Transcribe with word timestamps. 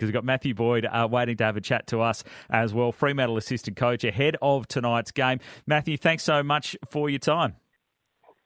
because 0.00 0.08
we've 0.08 0.14
got 0.14 0.24
Matthew 0.24 0.54
Boyd 0.54 0.86
uh, 0.86 1.06
waiting 1.10 1.36
to 1.36 1.44
have 1.44 1.58
a 1.58 1.60
chat 1.60 1.86
to 1.88 2.00
us 2.00 2.24
as 2.48 2.72
well. 2.72 2.90
Fremantle 2.90 3.36
assistant 3.36 3.76
coach 3.76 4.02
ahead 4.02 4.34
of 4.40 4.66
tonight's 4.66 5.10
game. 5.10 5.40
Matthew, 5.66 5.98
thanks 5.98 6.22
so 6.22 6.42
much 6.42 6.74
for 6.88 7.10
your 7.10 7.18
time. 7.18 7.56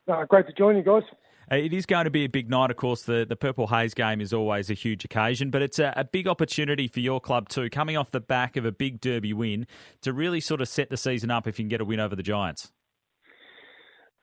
Uh, 0.08 0.24
great 0.24 0.48
to 0.48 0.52
join 0.52 0.76
you 0.76 0.82
guys. 0.82 1.04
Uh, 1.50 1.56
it 1.56 1.72
is 1.72 1.86
going 1.86 2.06
to 2.06 2.10
be 2.10 2.24
a 2.24 2.28
big 2.28 2.50
night, 2.50 2.72
of 2.72 2.76
course. 2.76 3.02
The, 3.02 3.24
the 3.28 3.36
Purple 3.36 3.68
Haze 3.68 3.94
game 3.94 4.20
is 4.20 4.32
always 4.32 4.68
a 4.68 4.74
huge 4.74 5.04
occasion, 5.04 5.50
but 5.50 5.62
it's 5.62 5.78
a, 5.78 5.92
a, 5.96 6.04
big 6.04 6.26
opportunity 6.26 6.88
for 6.88 7.00
your 7.00 7.20
club 7.20 7.48
too, 7.48 7.70
coming 7.70 7.96
off 7.96 8.10
the 8.10 8.20
back 8.20 8.56
of 8.56 8.64
a 8.64 8.72
big 8.72 9.00
derby 9.00 9.32
win, 9.32 9.66
to 10.02 10.12
really 10.12 10.40
sort 10.40 10.60
of 10.60 10.68
set 10.68 10.90
the 10.90 10.96
season 10.96 11.30
up 11.30 11.46
if 11.46 11.58
you 11.58 11.64
can 11.64 11.68
get 11.68 11.80
a 11.80 11.84
win 11.84 12.00
over 12.00 12.16
the 12.16 12.22
Giants. 12.22 12.72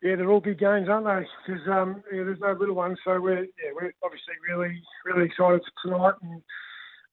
Yeah, 0.02 0.16
they're 0.16 0.32
all 0.32 0.42
big 0.42 0.58
games, 0.58 0.90
aren't 0.90 1.06
they? 1.06 1.28
Because 1.46 1.62
um, 1.68 2.04
yeah, 2.12 2.24
there's 2.24 2.40
no 2.40 2.54
little 2.60 2.76
ones, 2.76 2.98
so 3.06 3.22
we're 3.22 3.44
yeah, 3.44 3.72
we're 3.74 3.94
obviously 4.04 4.34
really 4.50 4.82
really 5.06 5.28
excited 5.28 5.62
for 5.62 5.90
tonight, 5.90 6.16
and 6.24 6.42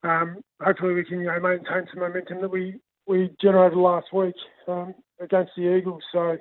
um, 0.03 0.41
hopefully 0.61 0.93
we 0.93 1.03
can 1.03 1.19
you 1.19 1.27
know 1.27 1.39
maintain 1.39 1.87
some 1.91 2.01
momentum 2.01 2.41
that 2.41 2.51
we 2.51 2.79
we 3.07 3.31
generated 3.41 3.77
last 3.77 4.07
week 4.13 4.35
um, 4.67 4.93
against 5.19 5.51
the 5.55 5.75
Eagles. 5.75 6.03
So 6.11 6.37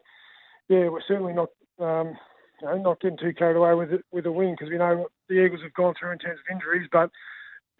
yeah, 0.68 0.88
we're 0.88 1.00
certainly 1.06 1.32
not 1.32 1.48
um, 1.80 2.16
you 2.60 2.68
know, 2.68 2.76
not 2.78 3.00
getting 3.00 3.18
too 3.18 3.32
carried 3.32 3.56
away 3.56 3.74
with 3.74 3.92
it, 3.92 4.04
with 4.12 4.26
a 4.26 4.32
win 4.32 4.52
because 4.52 4.70
we 4.70 4.78
know 4.78 5.06
the 5.28 5.44
Eagles 5.44 5.62
have 5.62 5.74
gone 5.74 5.94
through 5.98 6.12
in 6.12 6.18
terms 6.18 6.40
of 6.40 6.54
injuries, 6.54 6.88
but 6.92 7.10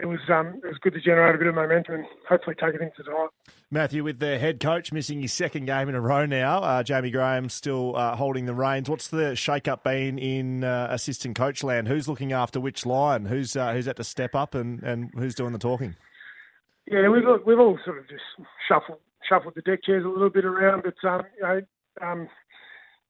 it 0.01 0.07
was 0.07 0.21
um, 0.29 0.61
it 0.63 0.67
was 0.67 0.79
good 0.81 0.93
to 0.95 1.01
generate 1.01 1.35
a 1.35 1.39
bit 1.39 1.49
of 1.49 1.55
momentum 1.55 1.97
and 1.97 2.05
hopefully 2.29 2.55
take 2.59 2.75
it 2.75 2.81
into 2.81 3.03
tonight. 3.03 3.29
Matthew, 3.71 4.05
with 4.05 4.21
the 4.21 4.39
head 4.39 4.61
coach 4.61 4.93
missing 4.93 5.21
his 5.21 5.33
second 5.33 5.67
game 5.67 5.89
in 5.89 5.95
a 5.95 6.01
row 6.01 6.25
now, 6.25 6.59
uh, 6.61 6.83
Jaymie 6.83 7.13
Graham 7.13 7.49
still 7.49 7.97
uh, 7.97 8.15
holding 8.17 8.47
the 8.47 8.55
reins. 8.55 8.89
What's 8.89 9.09
the 9.09 9.35
shake-up 9.35 9.85
been 9.85 10.19
in 10.19 10.65
uh, 10.65 10.89
assistant 10.91 11.37
coach 11.37 11.65
land? 11.65 11.89
Who's 11.89 12.09
looking 12.09 12.33
after 12.33 12.61
which 12.61 12.87
line? 12.87 13.27
Who's 13.27 13.57
uh, 13.57 13.73
who's 13.73 13.87
had 13.87 13.97
to 13.97 14.05
step 14.05 14.35
up 14.35 14.55
and, 14.55 14.83
and 14.83 15.11
who's 15.15 15.35
doing 15.35 15.53
the 15.53 15.59
talking? 15.59 15.97
Yeah, 16.87 17.09
we've 17.09 17.25
we've 17.45 17.59
all 17.59 17.79
sort 17.85 17.99
of 17.99 18.09
just 18.09 18.23
shuffled 18.69 18.99
shuffled 19.29 19.55
the 19.57 19.63
deck 19.63 19.83
chairs 19.85 20.05
a 20.05 20.09
little 20.09 20.31
bit 20.31 20.45
around, 20.45 20.85
but 20.85 21.09
um, 21.09 21.23
you 21.37 21.43
know, 21.43 21.61
um, 22.01 22.29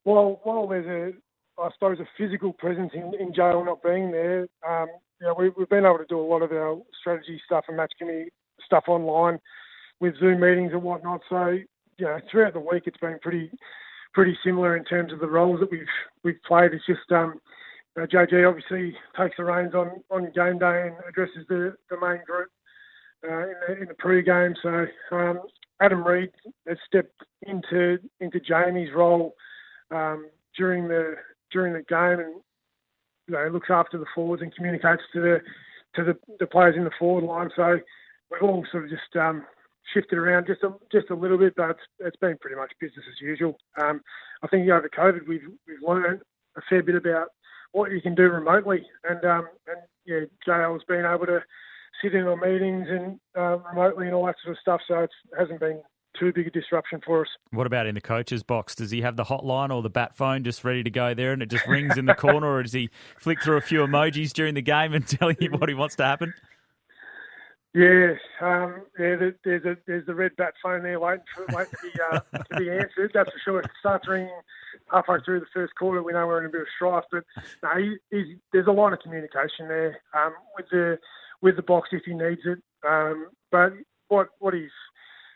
while 0.05 0.41
while 0.43 0.67
there's 0.67 0.87
a 0.87 1.17
I 1.61 1.71
suppose, 1.73 1.99
a 1.99 2.07
physical 2.17 2.53
presence 2.53 2.93
in, 2.95 3.13
in 3.19 3.33
JL 3.33 3.65
not 3.65 3.83
being 3.83 4.13
there. 4.13 4.47
Um, 4.69 4.87
know, 5.27 5.35
we, 5.39 5.51
we've 5.51 5.69
been 5.69 5.85
able 5.85 5.99
to 5.99 6.07
do 6.07 6.21
a 6.21 6.23
lot 6.23 6.43
of 6.43 6.53
our 6.53 6.81
strategy 7.01 7.41
stuff 7.45 7.65
and 7.69 7.77
match 7.77 7.93
committee 7.99 8.31
stuff 8.65 8.85
online 8.89 9.39
with 10.01 10.19
Zoom 10.19 10.41
meetings 10.41 10.73
and 10.73 10.83
whatnot. 10.83 11.21
So, 11.29 11.59
you 11.99 12.05
know, 12.05 12.19
throughout 12.31 12.55
the 12.55 12.61
week, 12.61 12.85
it's 12.87 12.99
been 12.99 13.19
pretty 13.21 13.51
pretty 14.15 14.37
similar 14.45 14.77
in 14.77 14.85
terms 14.85 15.13
of 15.13 15.21
the 15.21 15.27
roles 15.27 15.61
that 15.61 15.71
we've 15.71 15.87
we've 16.25 16.43
played. 16.47 16.73
It's 16.73 16.87
just 16.87 17.11
um, 17.13 17.41
you 17.97 18.03
know, 18.03 18.07
JG 18.07 18.49
obviously 18.49 18.95
takes 19.19 19.37
the 19.37 19.45
reins 19.45 19.75
on, 19.75 20.03
on 20.11 20.31
game 20.35 20.59
day 20.59 20.89
and 20.89 20.97
addresses 21.09 21.45
the, 21.49 21.75
the 21.91 21.97
main 22.01 22.21
group 22.25 22.49
uh, 23.29 23.43
in, 23.43 23.55
the, 23.67 23.83
in 23.83 23.89
the 23.89 23.95
pre-game. 23.95 24.55
So 24.63 24.87
um, 25.13 25.41
Adam 25.81 26.05
Reid 26.05 26.31
has 26.67 26.79
stepped 26.87 27.23
into 27.43 27.99
into 28.21 28.39
Jaymie's 28.39 28.95
role 28.95 29.35
um, 29.91 30.29
during 30.57 30.89
the 30.89 31.17
during 31.51 31.73
the 31.73 31.83
game 31.83 32.21
and 32.21 32.41
you 33.29 33.35
know 33.35 33.49
looks 33.49 33.69
after 33.71 33.99
the 33.99 34.07
forwards 34.15 34.43
and 34.43 34.55
communicates 34.55 35.03
to 35.13 35.21
the 35.21 35.41
to 35.95 36.05
the, 36.05 36.19
the 36.41 36.47
players 36.47 36.77
in 36.77 36.85
the 36.85 36.91
forward 36.99 37.25
line. 37.25 37.51
So 37.55 37.79
we've 38.31 38.43
all 38.43 38.65
sort 38.71 38.85
of 38.85 38.91
just 38.91 39.17
um, 39.17 39.45
shifted 39.95 40.19
around 40.19 40.47
just 40.47 40.63
a, 40.63 40.71
just 40.93 41.11
a 41.11 41.15
little 41.15 41.39
bit, 41.39 41.55
but 41.57 41.71
it's, 41.71 41.81
it's 41.99 42.17
been 42.17 42.37
pretty 42.39 42.57
much 42.57 42.73
business 42.81 43.05
as 43.09 43.21
usual. 43.21 43.57
Um, 43.81 44.01
I 44.43 44.49
think 44.49 44.69
over 44.69 44.89
COVID 44.89 45.27
we've 45.29 45.49
we've 45.67 45.83
learned 45.87 46.21
a 46.57 46.61
fair 46.69 46.83
bit 46.83 46.97
about 46.97 47.29
what 47.73 47.91
you 47.91 48.01
can 48.01 48.15
do 48.15 48.25
remotely, 48.25 48.87
and 49.09 49.25
um, 49.25 49.49
and 49.67 49.81
yeah, 50.05 50.21
JL's 50.47 50.85
been 50.85 51.05
able 51.05 51.27
to 51.27 51.41
sit 52.03 52.15
in 52.15 52.27
on 52.27 52.41
meetings 52.41 52.87
and 52.89 53.19
uh, 53.37 53.59
remotely 53.71 54.07
and 54.07 54.15
all 54.15 54.27
that 54.27 54.37
sort 54.43 54.57
of 54.57 54.61
stuff. 54.61 54.81
So 54.89 55.01
it 55.01 55.11
hasn't 55.39 55.61
been 55.61 55.83
too 56.19 56.33
big 56.33 56.47
a 56.47 56.51
disruption 56.51 57.01
for 57.05 57.23
us. 57.23 57.29
What 57.51 57.67
about 57.67 57.87
in 57.87 57.95
the 57.95 58.01
coach's 58.01 58.43
box? 58.43 58.75
Does 58.75 58.91
he 58.91 59.03
have 59.03 59.17
the 59.17 59.25
hotline 59.25 59.75
or 59.75 59.83
the 59.83 59.91
bat 59.91 60.15
phone 60.15 60.45
just 60.45 60.65
ready 60.65 60.83
to 60.83 60.91
go 60.91 61.15
there 61.15 61.33
and 61.33 61.43
it 61.43 61.51
just 61.51 61.67
rings 61.67 61.97
in 61.97 62.07
the 62.07 62.15
corner, 62.17 62.47
or 62.47 62.63
does 62.63 62.73
he 62.73 62.91
flick 63.19 63.43
through 63.43 63.57
a 63.57 63.61
few 63.61 63.81
emojis 63.81 64.33
during 64.33 64.55
the 64.55 64.63
game 64.63 64.95
and 64.95 65.07
tell 65.09 65.33
you 65.33 65.51
what 65.51 65.69
he 65.69 65.75
wants 65.75 65.97
to 65.97 66.05
happen? 66.05 66.35
Yeah, 67.75 68.15
um, 68.41 68.83
yeah. 68.99 69.31
There's 69.45 69.65
a 69.65 69.77
there's 69.87 70.07
the 70.07 70.15
red 70.15 70.33
bat 70.37 70.55
phone 70.63 70.83
there 70.83 70.99
waiting 70.99 71.25
for 71.35 71.45
waiting 71.55 71.73
to 71.73 71.91
be 71.93 72.01
uh, 72.11 72.21
to 72.39 72.59
be 72.59 72.71
answered. 72.71 73.11
That's 73.13 73.31
for 73.31 73.39
sure. 73.45 73.59
If 73.61 73.67
it 73.67 73.71
starts 73.79 74.09
ringing 74.09 74.31
halfway 74.91 75.19
through 75.25 75.41
the 75.41 75.47
first 75.53 75.75
quarter, 75.75 76.03
we 76.03 76.13
know 76.13 76.27
we're 76.27 76.41
in 76.41 76.47
a 76.47 76.49
bit 76.49 76.63
of 76.63 76.67
strife. 76.75 77.05
But 77.13 77.25
no, 77.63 77.71
he, 78.11 78.37
there's 78.53 78.67
a 78.67 78.73
line 78.73 78.95
of 78.95 79.01
communication 79.01 79.69
there 79.69 80.01
um, 80.15 80.33
with 80.57 80.67
the 80.71 80.99
with 81.43 81.57
the 81.57 81.63
box 81.63 81.91
if 81.93 82.03
he 82.05 82.15
needs 82.15 82.41
it. 82.47 82.59
Um, 82.89 83.29
but 83.53 83.75
what 84.09 84.29
what 84.39 84.55
he's 84.55 84.71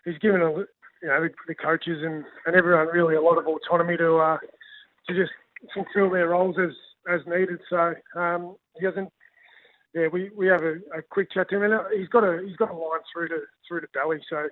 he's 0.04 0.18
given 0.18 0.42
a, 0.42 0.50
you 0.50 1.08
know 1.08 1.28
the, 1.48 1.54
coaches 1.54 1.98
and, 2.02 2.24
and 2.46 2.56
everyone 2.56 2.86
really 2.88 3.16
a 3.16 3.20
lot 3.20 3.38
of 3.38 3.46
autonomy 3.46 3.96
to 3.96 4.16
uh, 4.16 4.38
to 5.08 5.14
just 5.14 5.32
fulfil 5.74 6.10
their 6.10 6.28
roles 6.28 6.56
as 6.58 6.70
as 7.12 7.20
needed. 7.26 7.60
So 7.68 7.94
um, 8.16 8.56
he 8.78 8.86
hasn't. 8.86 9.10
Yeah, 9.94 10.06
we, 10.10 10.30
we 10.34 10.46
have 10.46 10.62
a, 10.62 10.76
a, 10.96 11.02
quick 11.10 11.30
chat 11.30 11.50
to 11.50 11.56
him, 11.56 11.64
and 11.64 11.74
uh, 11.74 11.82
he's 11.94 12.08
got 12.08 12.24
a 12.24 12.42
he's 12.46 12.56
got 12.56 12.70
a 12.70 12.74
line 12.74 13.00
through 13.12 13.28
to 13.28 13.40
through 13.68 13.82
to 13.82 13.88
Belly, 13.92 14.20
so 14.30 14.48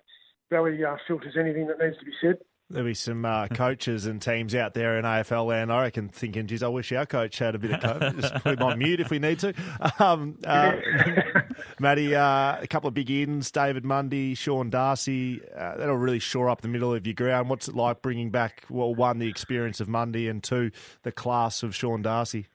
Belly 0.50 0.84
uh, 0.84 0.96
filters 1.08 1.36
anything 1.38 1.66
that 1.68 1.78
needs 1.78 1.98
to 1.98 2.04
be 2.04 2.12
said. 2.20 2.36
There'll 2.70 2.86
be 2.86 2.94
some 2.94 3.24
uh, 3.24 3.48
coaches 3.54 4.06
and 4.06 4.22
teams 4.22 4.54
out 4.54 4.74
there 4.74 4.96
in 4.96 5.04
AFL 5.04 5.46
land, 5.46 5.72
I 5.72 5.82
reckon, 5.82 6.08
thinking, 6.08 6.46
geez, 6.46 6.62
I 6.62 6.68
wish 6.68 6.92
our 6.92 7.04
coach 7.04 7.38
had 7.38 7.56
a 7.56 7.58
bit 7.58 7.72
of 7.72 7.80
coach. 7.80 8.16
Just 8.20 8.34
put 8.34 8.58
him 8.58 8.62
on 8.62 8.78
mute 8.78 9.00
if 9.00 9.10
we 9.10 9.18
need 9.18 9.40
to. 9.40 9.52
Um, 9.98 10.38
uh, 10.46 10.72
Matty, 11.80 12.14
uh, 12.14 12.60
a 12.60 12.66
couple 12.68 12.86
of 12.86 12.94
big 12.94 13.10
ins, 13.10 13.50
David 13.50 13.84
Mundy, 13.84 14.34
Sean 14.34 14.70
Darcy. 14.70 15.40
Uh, 15.56 15.76
that'll 15.76 15.96
really 15.96 16.20
shore 16.20 16.48
up 16.48 16.60
the 16.60 16.68
middle 16.68 16.94
of 16.94 17.06
your 17.06 17.14
ground. 17.14 17.50
What's 17.50 17.66
it 17.66 17.74
like 17.74 18.02
bringing 18.02 18.30
back, 18.30 18.62
well, 18.70 18.94
one, 18.94 19.18
the 19.18 19.28
experience 19.28 19.80
of 19.80 19.88
Mundy, 19.88 20.28
and 20.28 20.42
two, 20.42 20.70
the 21.02 21.12
class 21.12 21.64
of 21.64 21.74
Sean 21.74 22.02
Darcy? 22.02 22.46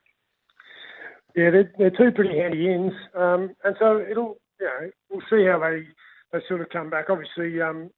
Yeah, 1.34 1.50
they're, 1.50 1.70
they're 1.76 1.90
two 1.90 2.10
pretty 2.12 2.38
handy 2.38 2.72
ins. 2.72 2.94
Um, 3.14 3.54
and 3.64 3.76
so 3.78 3.98
it'll, 3.98 4.38
you 4.58 4.66
know, 4.66 4.90
we'll 5.10 5.20
see 5.28 5.44
how 5.44 5.58
they, 5.58 5.86
they 6.32 6.42
sort 6.48 6.62
of 6.62 6.70
come 6.70 6.88
back. 6.88 7.10
Obviously, 7.10 7.60
um, 7.60 7.90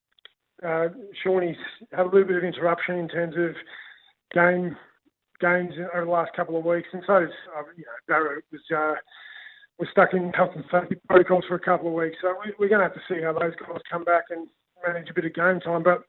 uh, 0.66 0.88
Shawnee's 1.22 1.56
had 1.92 2.06
a 2.06 2.10
little 2.10 2.24
bit 2.24 2.36
of 2.36 2.44
interruption 2.44 2.96
in 2.96 3.08
terms 3.08 3.34
of 3.36 3.54
game 4.34 4.76
games 5.40 5.72
over 5.94 6.04
the 6.04 6.10
last 6.10 6.32
couple 6.34 6.58
of 6.58 6.64
weeks, 6.64 6.88
and 6.92 7.02
so 7.06 7.14
uh, 7.14 7.62
you 7.76 7.84
know, 7.84 7.98
Barrow 8.08 8.40
was 8.50 8.60
uh, 8.74 8.94
was 9.78 9.88
stuck 9.92 10.12
in 10.12 10.32
health 10.32 10.50
and 10.54 10.64
safety 10.70 10.96
protocols 11.08 11.44
for 11.46 11.54
a 11.54 11.60
couple 11.60 11.88
of 11.88 11.94
weeks. 11.94 12.16
So 12.20 12.34
we, 12.44 12.52
we're 12.58 12.68
going 12.68 12.80
to 12.80 12.88
have 12.88 12.94
to 12.94 13.08
see 13.08 13.22
how 13.22 13.32
those 13.32 13.54
guys 13.54 13.80
come 13.90 14.04
back 14.04 14.24
and 14.30 14.48
manage 14.86 15.10
a 15.10 15.14
bit 15.14 15.26
of 15.26 15.34
game 15.34 15.60
time. 15.60 15.84
But 15.84 16.02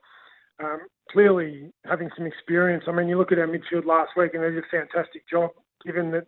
um, 0.64 0.82
clearly, 1.12 1.72
having 1.86 2.10
some 2.18 2.26
experience. 2.26 2.86
I 2.88 2.92
mean, 2.92 3.08
you 3.08 3.18
look 3.18 3.32
at 3.32 3.40
our 3.40 3.48
midfield 3.48 3.86
last 3.86 4.12
week, 4.18 4.34
and 4.34 4.44
they 4.44 4.50
did 4.50 4.64
a 4.64 4.72
fantastic 4.72 5.30
job, 5.30 5.52
given 5.86 6.12
that 6.12 6.28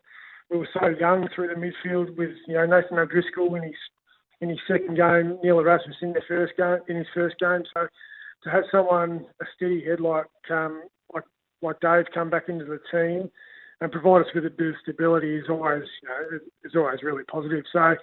we 0.50 0.58
were 0.58 0.70
so 0.74 0.88
young 0.88 1.28
through 1.34 1.48
the 1.48 1.56
midfield 1.56 2.16
with 2.18 2.32
you 2.48 2.54
know 2.54 2.66
Nathan 2.66 3.00
O'Driscoll 3.00 3.56
in 3.56 3.64
his 3.64 3.74
in 4.42 4.50
his 4.50 4.60
second 4.68 4.96
game, 4.96 5.38
Neil 5.44 5.60
Erasmus 5.60 5.98
in 6.02 6.14
their 6.14 6.24
first 6.28 6.54
game 6.58 6.80
in 6.88 6.98
his 6.98 7.08
first 7.14 7.38
game. 7.40 7.64
So 7.74 7.88
to 8.44 8.50
have 8.50 8.64
someone 8.72 9.26
a 9.42 9.46
steady 9.56 9.84
head 9.84 10.00
like 10.00 10.26
um, 10.50 10.84
like 11.14 11.24
like 11.62 11.80
Dave 11.80 12.06
come 12.14 12.30
back 12.30 12.50
into 12.50 12.66
the 12.66 12.80
team 12.92 13.30
and 13.80 13.92
provide 13.92 14.22
us 14.22 14.34
with 14.34 14.46
a 14.46 14.50
bit 14.50 14.70
of 14.70 14.76
stability 14.82 15.36
is 15.36 15.46
always 15.50 15.84
you 16.02 16.10
know 16.10 16.40
is 16.64 16.76
always 16.76 17.04
really 17.04 17.24
positive. 17.26 17.64
So 17.72 17.96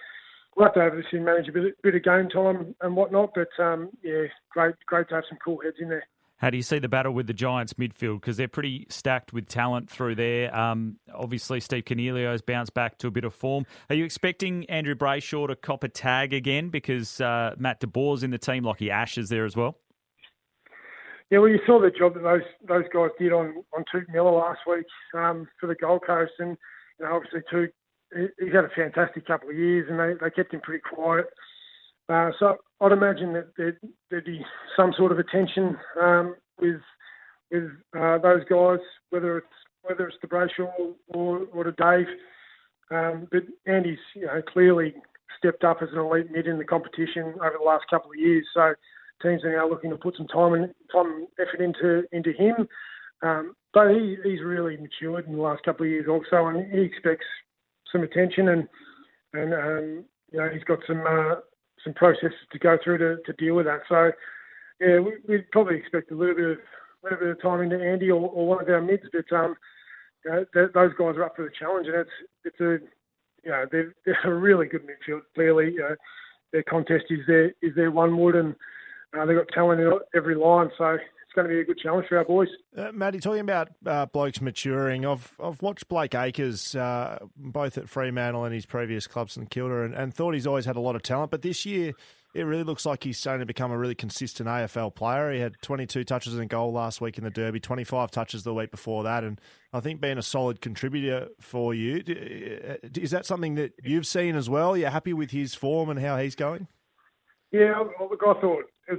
we'll 0.56 0.66
have 0.66 0.74
to 0.74 0.80
obviously 0.80 1.20
manage 1.20 1.48
a 1.48 1.52
bit, 1.52 1.82
bit 1.82 1.94
of 1.96 2.02
game 2.04 2.28
time 2.28 2.74
and 2.80 2.96
whatnot, 2.96 3.30
but 3.34 3.48
um, 3.62 3.90
yeah, 4.02 4.24
great 4.50 4.74
great 4.86 5.08
to 5.08 5.16
have 5.16 5.24
some 5.28 5.38
cool 5.44 5.60
heads 5.62 5.76
in 5.80 5.88
there. 5.88 6.06
How 6.38 6.50
do 6.50 6.56
you 6.56 6.62
see 6.62 6.78
the 6.78 6.88
battle 6.88 7.12
with 7.12 7.26
the 7.26 7.32
Giants 7.32 7.74
midfield? 7.74 8.20
Because 8.20 8.36
they're 8.36 8.48
pretty 8.48 8.86
stacked 8.88 9.32
with 9.32 9.48
talent 9.48 9.90
through 9.90 10.14
there. 10.14 10.54
Um, 10.56 10.96
obviously, 11.14 11.60
Steve 11.60 11.84
has 11.86 12.42
bounced 12.42 12.74
back 12.74 12.98
to 12.98 13.08
a 13.08 13.10
bit 13.10 13.24
of 13.24 13.34
form. 13.34 13.66
Are 13.90 13.94
you 13.94 14.04
expecting 14.04 14.64
Andrew 14.70 14.94
Brayshaw 14.94 15.48
to 15.48 15.56
cop 15.56 15.84
a 15.84 15.88
tag 15.88 16.32
again? 16.32 16.68
Because 16.68 17.20
uh, 17.20 17.54
Matt 17.58 17.80
De 17.80 17.86
Boer's 17.86 18.22
in 18.22 18.30
the 18.30 18.38
team, 18.38 18.64
Lachie 18.64 18.90
Ash's 18.90 19.28
there 19.28 19.44
as 19.44 19.56
well. 19.56 19.76
Yeah, 21.30 21.40
well, 21.40 21.50
you 21.50 21.58
saw 21.66 21.80
the 21.80 21.90
job 21.90 22.14
that 22.14 22.22
those 22.22 22.42
those 22.66 22.84
guys 22.92 23.10
did 23.18 23.32
on 23.32 23.62
on 23.76 23.84
Touk 23.92 24.08
Miller 24.08 24.30
last 24.30 24.60
week 24.66 24.86
um, 25.14 25.46
for 25.60 25.66
the 25.66 25.74
Gold 25.74 26.02
Coast, 26.06 26.32
and 26.38 26.56
you 26.98 27.04
know, 27.04 27.16
obviously 27.16 27.40
Touk 27.52 27.68
he's 28.14 28.52
had 28.52 28.64
a 28.64 28.70
fantastic 28.74 29.26
couple 29.26 29.50
of 29.50 29.56
years, 29.56 29.86
and 29.90 29.98
they, 29.98 30.14
they 30.20 30.30
kept 30.30 30.54
him 30.54 30.60
pretty 30.60 30.82
quiet. 30.82 31.26
Uh, 32.08 32.30
so 32.38 32.56
I'd 32.80 32.92
imagine 32.92 33.32
that 33.32 33.48
there'd, 33.56 33.78
there'd, 34.10 34.24
be 34.24 34.40
some 34.76 34.92
sort 34.96 35.10
of 35.10 35.18
attention 35.18 35.76
um, 36.00 36.36
with 36.60 36.80
with 37.50 37.70
uh, 37.98 38.18
those 38.18 38.44
guys, 38.48 38.78
whether 39.10 39.38
it's 39.38 39.46
whether 39.82 40.06
it's 40.06 40.18
to 40.20 40.28
Brayshaw 40.28 40.94
or, 41.08 41.40
or 41.52 41.64
to 41.64 41.72
Dave. 41.72 42.06
Um, 42.90 43.28
but 43.30 43.42
Andy's 43.66 43.98
you 44.14 44.26
know 44.26 44.40
clearly 44.42 44.94
stepped 45.38 45.64
up 45.64 45.78
as 45.82 45.88
an 45.92 45.98
elite 45.98 46.30
mid 46.30 46.46
in 46.46 46.58
the 46.58 46.64
competition 46.64 47.34
over 47.40 47.56
the 47.58 47.64
last 47.64 47.84
couple 47.90 48.10
of 48.10 48.16
years. 48.16 48.46
So 48.54 48.74
teams 49.22 49.44
are 49.44 49.56
now 49.56 49.68
looking 49.68 49.90
to 49.90 49.96
put 49.96 50.16
some 50.16 50.28
time 50.28 50.54
and 50.54 50.74
time 50.92 51.06
and 51.06 51.26
effort 51.38 51.60
into 51.60 52.04
into 52.12 52.32
him. 52.32 52.68
Um, 53.22 53.54
but 53.74 53.90
he, 53.90 54.16
he's 54.24 54.42
really 54.42 54.76
matured 54.76 55.26
in 55.26 55.36
the 55.36 55.42
last 55.42 55.64
couple 55.64 55.84
of 55.84 55.90
years 55.90 56.06
also, 56.08 56.46
and 56.46 56.72
he 56.72 56.80
expects 56.80 57.26
some 57.90 58.02
attention 58.02 58.48
and 58.48 58.68
and 59.34 59.54
um, 59.54 60.04
you 60.32 60.38
know 60.38 60.48
he's 60.52 60.64
got 60.64 60.78
some 60.86 61.04
uh, 61.06 61.36
some 61.84 61.94
processes 61.94 62.32
to 62.52 62.58
go 62.58 62.78
through 62.82 62.98
to, 62.98 63.22
to 63.24 63.32
deal 63.34 63.54
with 63.54 63.66
that. 63.66 63.80
So 63.88 64.12
yeah, 64.80 65.00
we, 65.00 65.12
would 65.28 65.50
probably 65.50 65.76
expect 65.76 66.10
a 66.10 66.14
little 66.14 66.34
bit 66.34 66.50
of 66.50 66.58
little 67.02 67.18
bit 67.18 67.28
of 67.28 67.42
time 67.42 67.60
into 67.60 67.80
Andy 67.80 68.10
or, 68.10 68.20
or 68.20 68.46
one 68.46 68.62
of 68.62 68.68
our 68.68 68.80
mids, 68.80 69.04
but 69.12 69.36
um, 69.36 69.54
you 70.24 70.30
know, 70.30 70.44
those 70.54 70.92
guys 70.98 71.16
are 71.16 71.24
up 71.24 71.36
for 71.36 71.44
the 71.44 71.50
challenge, 71.58 71.86
and 71.86 71.96
it's 71.96 72.10
it's 72.44 72.60
a 72.60 72.78
you 73.44 73.50
know 73.50 73.66
they're, 73.70 73.94
they're 74.06 74.20
a 74.24 74.34
really 74.34 74.66
good 74.66 74.82
midfield. 74.82 75.20
Clearly, 75.34 75.72
you 75.72 75.80
know, 75.80 75.94
their 76.52 76.62
contest 76.64 77.06
is 77.10 77.20
their 77.26 77.46
is 77.62 77.74
their 77.74 77.90
one 77.90 78.18
wood, 78.18 78.34
and 78.34 78.54
uh, 79.18 79.24
they've 79.24 79.36
got 79.36 79.48
talent 79.48 79.80
in 79.80 79.92
every 80.14 80.34
line. 80.34 80.70
So 80.76 80.98
going 81.38 81.48
to 81.48 81.54
be 81.54 81.60
a 81.60 81.64
good 81.64 81.78
challenge 81.78 82.06
for 82.08 82.18
our 82.18 82.24
boys. 82.24 82.48
Uh, 82.76 82.90
Matty, 82.92 83.20
talking 83.20 83.40
about 83.40 83.68
uh, 83.86 84.06
blokes 84.06 84.40
maturing, 84.40 85.06
I've 85.06 85.36
I've 85.42 85.62
watched 85.62 85.88
Blake 85.88 86.14
Acres 86.14 86.74
uh, 86.74 87.18
both 87.36 87.78
at 87.78 87.88
Fremantle 87.88 88.44
and 88.44 88.52
his 88.52 88.66
previous 88.66 89.06
clubs 89.06 89.34
St 89.34 89.48
Kilda, 89.48 89.82
and, 89.82 89.94
and 89.94 90.12
thought 90.12 90.34
he's 90.34 90.46
always 90.46 90.64
had 90.64 90.76
a 90.76 90.80
lot 90.80 90.96
of 90.96 91.02
talent, 91.02 91.30
but 91.30 91.42
this 91.42 91.64
year 91.64 91.92
it 92.34 92.42
really 92.42 92.64
looks 92.64 92.84
like 92.84 93.04
he's 93.04 93.18
starting 93.18 93.40
to 93.40 93.46
become 93.46 93.70
a 93.70 93.78
really 93.78 93.94
consistent 93.94 94.48
AFL 94.48 94.94
player. 94.94 95.32
He 95.32 95.40
had 95.40 95.54
22 95.62 96.04
touches 96.04 96.36
in 96.36 96.46
goal 96.48 96.72
last 96.72 97.00
week 97.00 97.18
in 97.18 97.24
the 97.24 97.30
Derby, 97.30 97.58
25 97.58 98.10
touches 98.10 98.42
the 98.42 98.52
week 98.52 98.70
before 98.70 99.04
that, 99.04 99.24
and 99.24 99.40
I 99.72 99.80
think 99.80 100.00
being 100.00 100.18
a 100.18 100.22
solid 100.22 100.60
contributor 100.60 101.28
for 101.40 101.72
you. 101.72 102.02
Is 102.96 103.12
that 103.12 103.26
something 103.26 103.54
that 103.54 103.72
you've 103.82 104.06
seen 104.06 104.34
as 104.34 104.50
well? 104.50 104.76
You're 104.76 104.90
happy 104.90 105.12
with 105.12 105.30
his 105.30 105.54
form 105.54 105.88
and 105.88 106.00
how 106.00 106.18
he's 106.18 106.34
going? 106.34 106.66
Yeah, 107.52 107.82
look, 108.00 108.20
I 108.26 108.40
thought 108.40 108.64
was, 108.88 108.98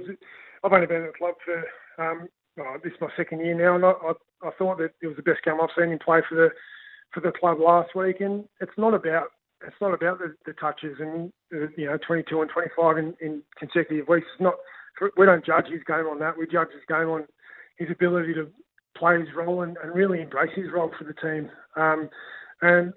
I've 0.64 0.72
only 0.72 0.86
been 0.86 1.02
at 1.02 1.12
the 1.12 1.18
club 1.18 1.34
for 1.44 1.62
um, 2.00 2.28
oh, 2.58 2.76
this 2.82 2.92
is 2.92 3.00
my 3.00 3.08
second 3.16 3.40
year 3.40 3.54
now, 3.54 3.74
and 3.76 3.84
I, 3.84 3.90
I, 3.90 4.48
I 4.48 4.50
thought 4.58 4.78
that 4.78 4.92
it 5.02 5.06
was 5.06 5.16
the 5.16 5.22
best 5.22 5.44
game 5.44 5.60
I've 5.60 5.68
seen 5.76 5.92
him 5.92 5.98
play 5.98 6.20
for 6.28 6.34
the 6.34 6.50
for 7.12 7.20
the 7.20 7.32
club 7.32 7.58
last 7.60 7.94
week. 7.94 8.20
And 8.20 8.44
it's 8.60 8.76
not 8.76 8.94
about 8.94 9.28
it's 9.66 9.76
not 9.80 9.92
about 9.92 10.18
the, 10.18 10.34
the 10.46 10.52
touches 10.54 10.96
and 11.00 11.32
uh, 11.52 11.68
you 11.76 11.86
know 11.86 11.98
22 12.06 12.40
and 12.40 12.50
25 12.50 12.98
in, 12.98 13.14
in 13.20 13.42
consecutive 13.58 14.08
weeks. 14.08 14.26
It's 14.32 14.42
not 14.42 14.54
we 15.16 15.26
don't 15.26 15.44
judge 15.44 15.66
his 15.66 15.82
game 15.86 16.06
on 16.06 16.18
that. 16.20 16.36
We 16.36 16.46
judge 16.46 16.68
his 16.72 16.84
game 16.88 17.08
on 17.08 17.26
his 17.76 17.88
ability 17.90 18.34
to 18.34 18.48
play 18.96 19.18
his 19.18 19.28
role 19.34 19.62
and, 19.62 19.76
and 19.82 19.94
really 19.94 20.20
embrace 20.20 20.50
his 20.54 20.72
role 20.72 20.90
for 20.98 21.04
the 21.04 21.14
team. 21.14 21.50
Um, 21.76 22.08
and 22.62 22.92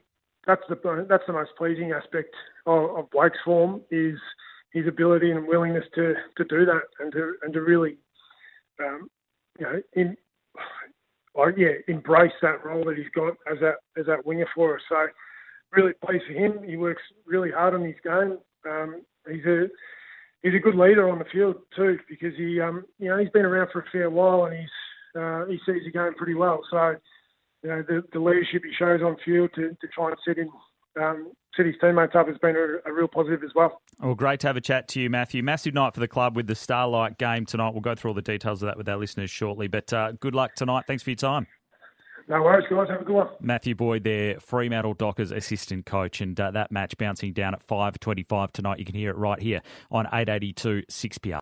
that's 0.45 0.63
the 0.69 1.05
that's 1.09 1.23
the 1.27 1.33
most 1.33 1.51
pleasing 1.57 1.91
aspect 1.91 2.33
of, 2.65 2.97
of 2.97 3.11
Blake's 3.11 3.37
form 3.45 3.81
is 3.91 4.17
his 4.71 4.87
ability 4.87 5.31
and 5.31 5.47
willingness 5.47 5.85
to, 5.95 6.15
to 6.35 6.43
do 6.45 6.65
that 6.65 6.81
and 6.99 7.11
to 7.13 7.35
and 7.43 7.53
to 7.53 7.61
really 7.61 7.97
um, 8.85 9.07
you 9.59 9.65
know 9.65 9.81
in 9.93 10.17
or 11.33 11.53
yeah 11.57 11.73
embrace 11.87 12.31
that 12.41 12.63
role 12.65 12.83
that 12.85 12.97
he's 12.97 13.07
got 13.15 13.33
as 13.51 13.59
that 13.61 13.75
as 13.97 14.05
that 14.05 14.25
winger 14.25 14.47
for 14.55 14.75
us. 14.75 14.81
So 14.89 15.07
really 15.71 15.93
pleased 16.05 16.25
for 16.27 16.33
him. 16.33 16.63
He 16.63 16.77
works 16.77 17.01
really 17.25 17.51
hard 17.51 17.73
on 17.73 17.83
his 17.83 17.95
game. 18.03 18.37
Um, 18.69 19.01
he's 19.27 19.45
a 19.45 19.67
he's 20.41 20.53
a 20.53 20.59
good 20.59 20.75
leader 20.75 21.09
on 21.09 21.19
the 21.19 21.25
field 21.31 21.55
too 21.75 21.97
because 22.09 22.35
he 22.37 22.59
um, 22.59 22.85
you 22.99 23.09
know 23.09 23.17
he's 23.17 23.29
been 23.29 23.45
around 23.45 23.69
for 23.71 23.81
a 23.81 23.91
fair 23.91 24.09
while 24.09 24.45
and 24.45 24.55
he's 24.57 25.19
uh, 25.19 25.45
he 25.45 25.57
sees 25.65 25.83
the 25.85 25.91
game 25.91 26.13
pretty 26.15 26.35
well. 26.35 26.61
So 26.69 26.95
you 27.63 27.69
know 27.69 27.83
the, 27.87 28.03
the 28.13 28.19
leadership 28.19 28.63
he 28.63 28.73
shows 28.77 29.01
on 29.01 29.17
field 29.25 29.51
to, 29.55 29.69
to 29.69 29.87
try 29.93 30.09
and 30.09 30.17
set 30.25 30.37
him 30.37 30.49
um, 31.01 31.31
set 31.55 31.65
his 31.65 31.75
teammates 31.79 32.15
up 32.15 32.27
has 32.27 32.37
been 32.37 32.55
a, 32.55 32.89
a, 32.89 32.93
real 32.93 33.07
positive 33.07 33.43
as 33.43 33.51
well. 33.55 33.81
Well, 34.01 34.15
great 34.15 34.39
to 34.41 34.47
have 34.47 34.57
a 34.57 34.61
chat 34.61 34.87
to 34.89 35.01
you, 35.01 35.09
Matthew. 35.09 35.43
Massive 35.43 35.73
night 35.73 35.93
for 35.93 35.99
the 35.99 36.07
club 36.07 36.35
with 36.35 36.47
the 36.47 36.55
Starlight 36.55 37.17
game 37.17 37.45
tonight. 37.45 37.73
We'll 37.73 37.81
go 37.81 37.95
through 37.95 38.11
all 38.11 38.15
the 38.15 38.21
details 38.21 38.61
of 38.63 38.67
that 38.67 38.77
with 38.77 38.89
our 38.89 38.97
listeners 38.97 39.29
shortly. 39.29 39.67
But 39.67 39.91
uh, 39.93 40.13
good 40.13 40.35
luck 40.35 40.55
tonight. 40.55 40.85
Thanks 40.87 41.03
for 41.03 41.11
your 41.11 41.17
time. 41.17 41.47
No 42.27 42.41
worries, 42.41 42.65
guys. 42.69 42.87
Have 42.89 43.01
a 43.01 43.03
good 43.03 43.15
one. 43.15 43.27
Matthew 43.41 43.75
Boyd 43.75 44.05
there, 44.05 44.39
Fremantle 44.39 44.93
Dockers 44.93 45.31
assistant 45.31 45.85
coach, 45.85 46.21
and 46.21 46.39
uh, 46.39 46.51
that 46.51 46.71
match 46.71 46.97
bouncing 46.97 47.33
down 47.33 47.53
at 47.53 47.65
5.25 47.67 48.51
tonight. 48.53 48.79
You 48.79 48.85
can 48.85 48.95
hear 48.95 49.09
it 49.09 49.17
right 49.17 49.39
here 49.39 49.61
on 49.91 50.05
882 50.05 50.83
6PR. 50.89 51.31